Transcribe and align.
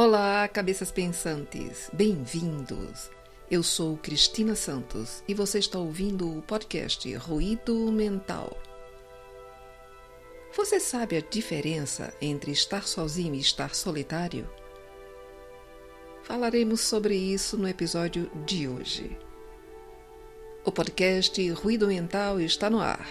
Olá, 0.00 0.46
cabeças 0.46 0.92
pensantes, 0.92 1.90
bem-vindos! 1.92 3.10
Eu 3.50 3.64
sou 3.64 3.96
Cristina 3.96 4.54
Santos 4.54 5.24
e 5.26 5.34
você 5.34 5.58
está 5.58 5.76
ouvindo 5.76 6.38
o 6.38 6.40
podcast 6.40 7.12
Ruído 7.16 7.74
Mental. 7.90 8.56
Você 10.56 10.78
sabe 10.78 11.16
a 11.16 11.20
diferença 11.20 12.14
entre 12.22 12.52
estar 12.52 12.86
sozinho 12.86 13.34
e 13.34 13.40
estar 13.40 13.74
solitário? 13.74 14.48
Falaremos 16.22 16.80
sobre 16.80 17.16
isso 17.16 17.58
no 17.58 17.66
episódio 17.66 18.30
de 18.46 18.68
hoje. 18.68 19.18
O 20.64 20.70
podcast 20.70 21.50
Ruído 21.50 21.88
Mental 21.88 22.40
está 22.40 22.70
no 22.70 22.78
ar. 22.78 23.04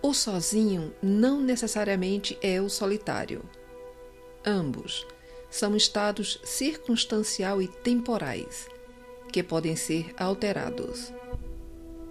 O 0.00 0.14
sozinho 0.14 0.94
não 1.02 1.40
necessariamente 1.40 2.38
é 2.40 2.60
o 2.60 2.68
solitário. 2.68 3.42
Ambos 4.46 5.06
são 5.48 5.74
estados 5.74 6.38
circunstancial 6.44 7.62
e 7.62 7.68
temporais 7.68 8.68
que 9.32 9.42
podem 9.42 9.74
ser 9.74 10.14
alterados. 10.18 11.14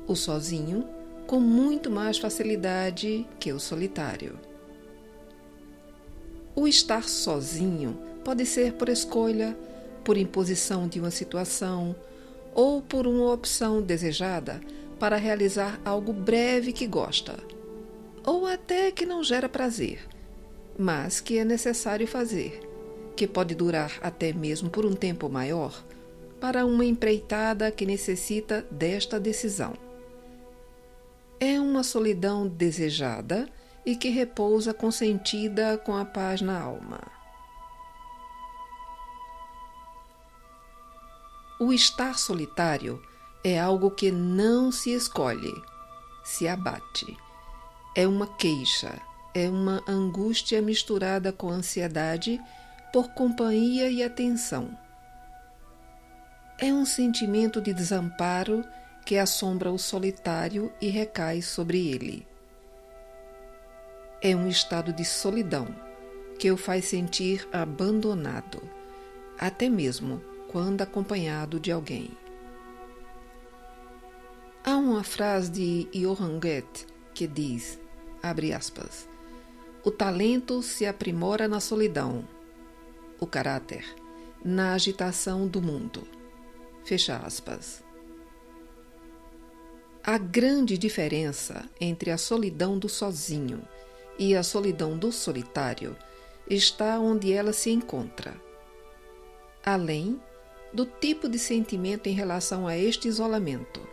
O 0.07 0.15
sozinho 0.15 0.87
com 1.27 1.39
muito 1.39 1.91
mais 1.91 2.17
facilidade 2.17 3.27
que 3.39 3.53
o 3.53 3.59
solitário. 3.59 4.39
O 6.55 6.67
estar 6.67 7.03
sozinho 7.03 7.99
pode 8.25 8.47
ser 8.47 8.73
por 8.73 8.89
escolha, 8.89 9.55
por 10.03 10.17
imposição 10.17 10.87
de 10.87 10.99
uma 10.99 11.11
situação 11.11 11.95
ou 12.55 12.81
por 12.81 13.05
uma 13.05 13.31
opção 13.31 13.79
desejada 13.79 14.59
para 14.99 15.17
realizar 15.17 15.79
algo 15.85 16.11
breve 16.11 16.73
que 16.73 16.87
gosta, 16.87 17.37
ou 18.25 18.47
até 18.47 18.91
que 18.91 19.05
não 19.05 19.23
gera 19.23 19.47
prazer 19.47 20.12
mas 20.77 21.19
que 21.19 21.37
é 21.37 21.45
necessário 21.45 22.07
fazer, 22.07 22.61
que 23.15 23.27
pode 23.27 23.55
durar 23.55 23.91
até 24.01 24.33
mesmo 24.33 24.69
por 24.69 24.85
um 24.85 24.93
tempo 24.93 25.29
maior, 25.29 25.83
para 26.39 26.65
uma 26.65 26.83
empreitada 26.83 27.71
que 27.71 27.85
necessita 27.85 28.65
desta 28.69 29.19
decisão. 29.19 29.73
É 31.39 31.59
uma 31.59 31.83
solidão 31.83 32.47
desejada 32.47 33.47
e 33.85 33.95
que 33.95 34.09
repousa 34.09 34.73
consentida 34.73 35.77
com 35.77 35.95
a 35.95 36.05
paz 36.05 36.41
na 36.41 36.59
alma. 36.59 37.01
O 41.59 41.71
estar 41.71 42.17
solitário 42.17 43.01
é 43.43 43.59
algo 43.59 43.91
que 43.91 44.11
não 44.11 44.71
se 44.71 44.91
escolhe, 44.91 45.53
se 46.23 46.47
abate. 46.47 47.17
É 47.95 48.07
uma 48.07 48.27
queixa, 48.27 49.01
é 49.33 49.49
uma 49.49 49.83
angústia 49.87 50.61
misturada 50.61 51.31
com 51.31 51.49
ansiedade 51.49 52.39
por 52.91 53.09
companhia 53.09 53.89
e 53.89 54.03
atenção. 54.03 54.77
É 56.59 56.71
um 56.71 56.85
sentimento 56.85 57.59
de 57.59 57.73
desamparo 57.73 58.63
que 59.03 59.17
assombra 59.17 59.71
o 59.71 59.79
solitário 59.79 60.71
e 60.79 60.87
recai 60.87 61.41
sobre 61.41 61.87
ele. 61.87 62.27
É 64.21 64.35
um 64.35 64.47
estado 64.47 64.93
de 64.93 65.03
solidão 65.03 65.67
que 66.37 66.51
o 66.51 66.55
faz 66.55 66.85
sentir 66.85 67.47
abandonado, 67.51 68.61
até 69.37 69.67
mesmo 69.67 70.21
quando 70.49 70.81
acompanhado 70.81 71.59
de 71.59 71.71
alguém. 71.71 72.11
Há 74.63 74.77
uma 74.77 75.03
frase 75.03 75.51
de 75.51 75.87
Johann 75.91 76.39
Goethe 76.39 76.85
que 77.13 77.27
diz, 77.27 77.79
abre 78.21 78.53
aspas, 78.53 79.09
o 79.83 79.91
talento 79.91 80.61
se 80.61 80.85
aprimora 80.85 81.47
na 81.47 81.59
solidão, 81.59 82.25
o 83.19 83.27
caráter 83.27 83.85
na 84.43 84.73
agitação 84.73 85.47
do 85.47 85.61
mundo. 85.61 86.07
Fecha 86.83 87.17
aspas. 87.17 87.83
A 90.03 90.17
grande 90.17 90.77
diferença 90.77 91.69
entre 91.79 92.11
a 92.11 92.17
solidão 92.17 92.77
do 92.77 92.89
sozinho 92.89 93.65
e 94.17 94.35
a 94.35 94.43
solidão 94.43 94.97
do 94.97 95.11
solitário 95.11 95.95
está 96.49 96.99
onde 96.99 97.31
ela 97.31 97.53
se 97.53 97.69
encontra. 97.69 98.35
Além 99.65 100.19
do 100.73 100.85
tipo 100.85 101.29
de 101.29 101.39
sentimento 101.39 102.07
em 102.07 102.13
relação 102.13 102.67
a 102.67 102.77
este 102.77 103.07
isolamento, 103.07 103.85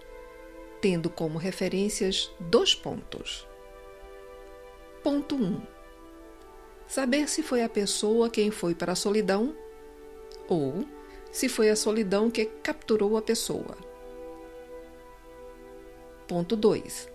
tendo 0.80 1.10
como 1.10 1.38
referências 1.38 2.30
dois 2.40 2.74
pontos. 2.74 3.46
Ponto 5.02 5.36
1. 5.36 5.38
Um, 5.38 5.79
saber 6.90 7.30
se 7.30 7.40
foi 7.40 7.62
a 7.62 7.68
pessoa 7.68 8.28
quem 8.28 8.50
foi 8.50 8.74
para 8.74 8.92
a 8.92 8.96
solidão 8.96 9.54
ou 10.48 10.84
se 11.30 11.48
foi 11.48 11.70
a 11.70 11.76
solidão 11.76 12.28
que 12.28 12.46
capturou 12.46 13.16
a 13.16 13.22
pessoa. 13.22 13.78
Ponto 16.26 16.56
2. 16.56 17.08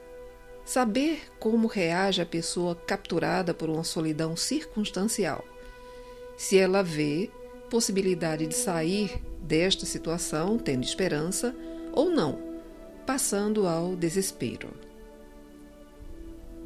Saber 0.64 1.30
como 1.38 1.68
reage 1.68 2.22
a 2.22 2.26
pessoa 2.26 2.74
capturada 2.74 3.54
por 3.54 3.70
uma 3.70 3.84
solidão 3.84 4.38
circunstancial. 4.38 5.44
Se 6.38 6.58
ela 6.58 6.82
vê 6.82 7.30
possibilidade 7.70 8.48
de 8.48 8.56
sair 8.56 9.22
desta 9.42 9.86
situação 9.86 10.58
tendo 10.58 10.86
esperança 10.86 11.54
ou 11.92 12.10
não, 12.10 12.40
passando 13.06 13.68
ao 13.68 13.94
desespero. 13.94 14.70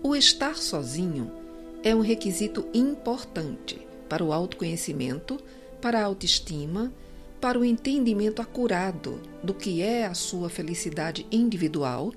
O 0.03 0.15
estar 0.15 0.55
sozinho 0.57 1.38
é 1.83 1.95
um 1.95 2.01
requisito 2.01 2.67
importante 2.73 3.87
para 4.07 4.23
o 4.23 4.33
autoconhecimento, 4.33 5.39
para 5.81 5.99
a 5.99 6.03
autoestima, 6.03 6.91
para 7.39 7.57
o 7.57 7.63
entendimento 7.63 8.41
acurado 8.41 9.21
do 9.41 9.53
que 9.53 9.81
é 9.81 10.05
a 10.05 10.13
sua 10.13 10.49
felicidade 10.49 11.25
individual 11.31 12.13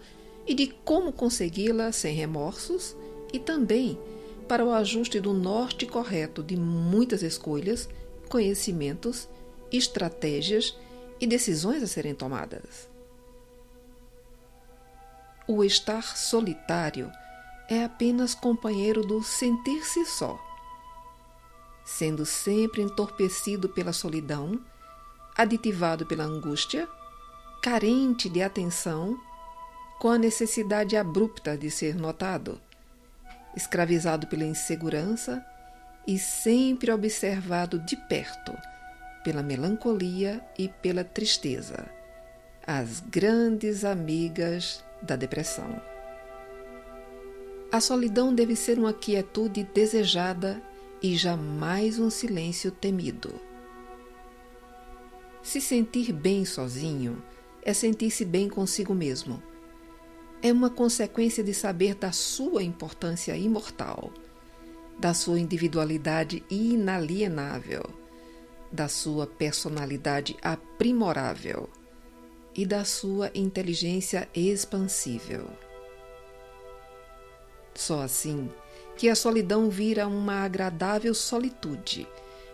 e 0.46 0.54
de 0.54 0.66
como 0.84 1.12
consegui-la 1.12 1.92
sem 1.92 2.14
remorsos, 2.14 2.96
e 3.32 3.38
também 3.38 3.98
para 4.48 4.64
o 4.64 4.72
ajuste 4.72 5.20
do 5.20 5.32
norte 5.32 5.86
correto 5.86 6.42
de 6.42 6.56
muitas 6.56 7.22
escolhas, 7.22 7.88
conhecimentos, 8.28 9.28
estratégias 9.72 10.76
e 11.20 11.26
decisões 11.26 11.82
a 11.82 11.86
serem 11.86 12.14
tomadas. 12.14 12.90
O 15.46 15.64
estar 15.64 16.16
solitário 16.16 17.10
é 17.68 17.84
apenas 17.84 18.34
companheiro 18.34 19.02
do 19.02 19.22
sentir-se 19.22 20.04
só. 20.06 20.38
Sendo 21.84 22.24
sempre 22.24 22.82
entorpecido 22.82 23.68
pela 23.68 23.92
solidão, 23.92 24.60
aditivado 25.36 26.06
pela 26.06 26.24
angústia, 26.24 26.88
carente 27.62 28.28
de 28.28 28.42
atenção, 28.42 29.18
com 29.98 30.08
a 30.10 30.18
necessidade 30.18 30.96
abrupta 30.96 31.56
de 31.56 31.70
ser 31.70 31.94
notado, 31.94 32.60
escravizado 33.56 34.26
pela 34.26 34.44
insegurança 34.44 35.44
e 36.06 36.18
sempre 36.18 36.90
observado 36.90 37.78
de 37.78 37.96
perto 38.08 38.52
pela 39.22 39.42
melancolia 39.42 40.40
e 40.58 40.68
pela 40.68 41.04
tristeza, 41.04 41.86
as 42.66 43.00
grandes 43.00 43.84
amigas 43.84 44.84
da 45.00 45.16
depressão. 45.16 45.91
A 47.72 47.80
solidão 47.80 48.34
deve 48.34 48.54
ser 48.54 48.78
uma 48.78 48.92
quietude 48.92 49.64
desejada 49.64 50.62
e 51.02 51.16
jamais 51.16 51.98
um 51.98 52.10
silêncio 52.10 52.70
temido. 52.70 53.32
Se 55.42 55.58
sentir 55.58 56.12
bem 56.12 56.44
sozinho 56.44 57.22
é 57.62 57.72
sentir-se 57.72 58.26
bem 58.26 58.46
consigo 58.46 58.94
mesmo. 58.94 59.42
É 60.42 60.52
uma 60.52 60.68
consequência 60.68 61.42
de 61.42 61.54
saber 61.54 61.94
da 61.94 62.12
sua 62.12 62.62
importância 62.62 63.34
imortal, 63.34 64.12
da 64.98 65.14
sua 65.14 65.40
individualidade 65.40 66.44
inalienável, 66.50 67.84
da 68.70 68.86
sua 68.86 69.26
personalidade 69.26 70.36
aprimorável 70.42 71.70
e 72.54 72.66
da 72.66 72.84
sua 72.84 73.30
inteligência 73.34 74.28
expansível. 74.34 75.48
Só 77.74 78.02
assim 78.02 78.50
que 78.96 79.08
a 79.08 79.14
solidão 79.14 79.70
vira 79.70 80.06
uma 80.06 80.44
agradável 80.44 81.14
solitude 81.14 82.06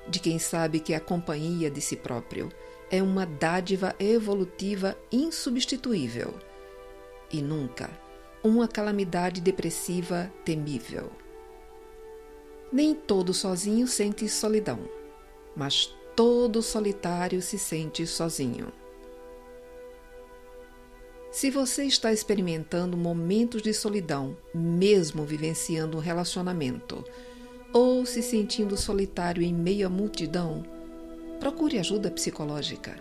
de 0.09 0.19
quem 0.19 0.39
sabe 0.39 0.81
que 0.81 0.95
a 0.95 1.01
companhia 1.01 1.71
de 1.71 1.81
si 1.81 1.97
próprio 1.97 2.51
é 2.91 3.03
uma 3.03 3.27
dádiva 3.27 3.95
evolutiva 3.99 4.97
insubstituível 5.13 6.35
e 7.31 7.43
nunca 7.43 7.91
uma 8.43 8.67
calamidade 8.67 9.41
depressiva 9.41 10.33
temível. 10.45 11.11
Nem 12.73 12.95
todo 12.95 13.35
sozinho 13.35 13.87
sente 13.87 14.29
solidão, 14.29 14.89
mas 15.57 15.95
todo 16.15 16.63
solitário 16.63 17.43
se 17.43 17.59
sente 17.59 18.07
sozinho. 18.07 18.73
Se 21.39 21.53
você 21.53 21.85
está 21.85 22.13
experimentando 22.13 22.97
momentos 22.97 23.63
de 23.63 23.73
solidão, 23.73 24.37
mesmo 24.53 25.25
vivenciando 25.25 25.97
um 25.97 26.01
relacionamento, 26.01 27.05
ou 27.73 28.05
se 28.05 28.23
sentindo 28.23 28.77
solitário 28.77 29.41
em 29.41 29.55
meio 29.55 29.87
à 29.87 29.89
multidão, 29.89 30.65
procure 31.39 31.79
ajuda 31.79 32.11
psicológica. 32.11 32.97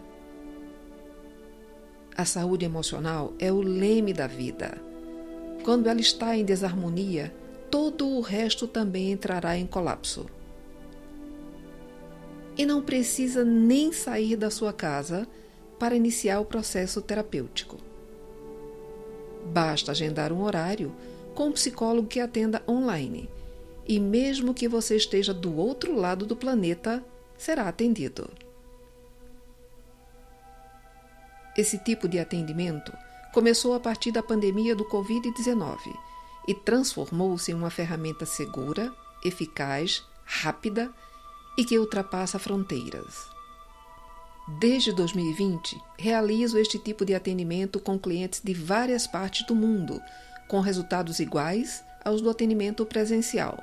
A 2.16 2.26
saúde 2.26 2.64
emocional 2.64 3.34
é 3.40 3.52
o 3.52 3.60
leme 3.60 4.14
da 4.14 4.28
vida. 4.28 4.80
Quando 5.64 5.88
ela 5.88 6.00
está 6.00 6.38
em 6.38 6.46
desarmonia, 6.46 7.34
todo 7.72 8.08
o 8.08 8.22
resto 8.22 8.68
também 8.68 9.12
entrará 9.14 9.58
em 9.58 9.66
colapso. 9.66 10.28
E 12.56 12.68
não 12.68 12.84
precisa 12.84 13.44
nem 13.44 13.92
sair 13.92 14.36
da 14.36 14.52
sua 14.52 14.72
casa 14.72 15.28
para 15.80 15.96
iniciar 15.96 16.40
o 16.40 16.46
processo 16.46 17.02
terapêutico. 17.02 17.87
Basta 19.52 19.92
agendar 19.92 20.32
um 20.32 20.42
horário 20.42 20.94
com 21.34 21.48
um 21.48 21.52
psicólogo 21.52 22.08
que 22.08 22.20
atenda 22.20 22.64
online. 22.68 23.30
E 23.88 24.00
mesmo 24.00 24.54
que 24.54 24.68
você 24.68 24.96
esteja 24.96 25.34
do 25.34 25.56
outro 25.56 25.96
lado 25.96 26.26
do 26.26 26.36
planeta, 26.36 27.04
será 27.38 27.68
atendido. 27.68 28.30
Esse 31.58 31.78
tipo 31.78 32.08
de 32.08 32.20
atendimento 32.20 32.92
começou 33.34 33.74
a 33.74 33.80
partir 33.80 34.12
da 34.12 34.22
pandemia 34.22 34.76
do 34.76 34.86
Covid-19 34.86 35.78
e 36.48 36.54
transformou-se 36.54 37.52
em 37.52 37.56
uma 37.56 37.70
ferramenta 37.70 38.26
segura, 38.26 38.94
eficaz, 39.24 40.04
rápida 40.24 40.92
e 41.58 41.66
que 41.66 41.78
ultrapassa 41.80 42.38
fronteiras. 42.38 43.37
Desde 44.48 44.94
2020, 44.94 45.78
realizo 45.98 46.58
este 46.58 46.80
tipo 46.80 47.04
de 47.04 47.14
atendimento 47.14 47.82
com 47.82 48.00
clientes 48.00 48.42
de 48.42 48.54
várias 48.54 49.06
partes 49.06 49.46
do 49.46 49.54
mundo, 49.54 50.02
com 50.48 50.62
resultados 50.62 51.20
iguais 51.20 51.84
aos 52.04 52.22
do 52.22 52.30
atendimento 52.30 52.86
presencial. 52.86 53.62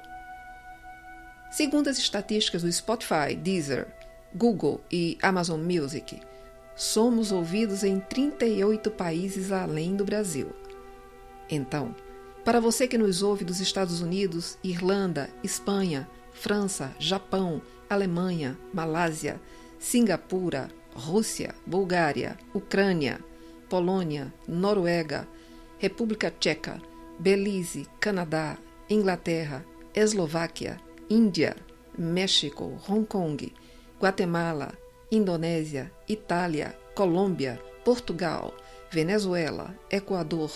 Segundo 1.50 1.88
as 1.88 1.96
estatísticas 1.96 2.62
do 2.62 2.70
Spotify, 2.70 3.34
Deezer, 3.34 3.88
Google 4.34 4.82
e 4.92 5.16
Amazon 5.22 5.60
Music, 5.60 6.20
somos 6.76 7.32
ouvidos 7.32 7.82
em 7.82 7.98
38 8.00 8.90
países 8.90 9.52
além 9.52 9.96
do 9.96 10.04
Brasil. 10.04 10.54
Então, 11.48 11.94
para 12.44 12.60
você 12.60 12.86
que 12.86 12.98
nos 12.98 13.22
ouve 13.22 13.42
dos 13.42 13.58
Estados 13.58 14.02
Unidos, 14.02 14.58
Irlanda, 14.62 15.30
Espanha, 15.42 16.06
França, 16.34 16.94
Japão, 16.98 17.62
Alemanha, 17.88 18.58
Malásia, 18.72 19.40
Singapura, 19.78 20.68
Rússia, 20.94 21.54
Bulgária, 21.66 22.38
Ucrânia, 22.54 23.18
Polônia, 23.68 24.32
Noruega, 24.46 25.26
República 25.78 26.30
Tcheca, 26.30 26.80
Belize, 27.18 27.86
Canadá, 28.00 28.56
Inglaterra, 28.88 29.64
Eslováquia, 29.94 30.80
Índia, 31.10 31.56
México, 31.98 32.78
Hong 32.88 33.04
Kong, 33.04 33.52
Guatemala, 34.00 34.72
Indonésia, 35.10 35.90
Itália, 36.08 36.76
Colômbia, 36.94 37.60
Portugal, 37.84 38.54
Venezuela, 38.90 39.74
Equador, 39.90 40.50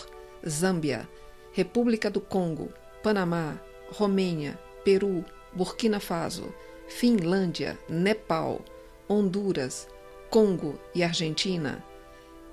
Zâmbia, 0.46 1.08
República 1.52 2.10
do 2.10 2.20
Congo, 2.20 2.72
Panamá, 3.02 3.60
Romênia, 3.90 4.58
Peru, 4.84 5.24
Burkina 5.52 6.00
Faso, 6.00 6.52
Finlândia, 6.88 7.78
Nepal, 7.88 8.60
Honduras, 9.08 9.88
Congo 10.30 10.78
e 10.94 11.02
Argentina. 11.02 11.84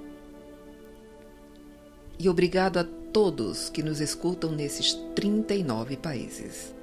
E 2.21 2.27
obrigado 2.27 2.79
a 2.79 2.83
todos 2.83 3.69
que 3.69 3.81
nos 3.81 4.01
escutam 4.01 4.51
nesses 4.51 4.93
39 5.15 5.95
países. 5.95 6.75